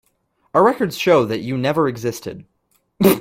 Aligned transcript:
Our 0.55 0.63
records 0.65 0.97
show 0.97 1.25
that 1.25 1.41
you 1.41 1.59
never 1.59 1.87
existed. 1.87 2.45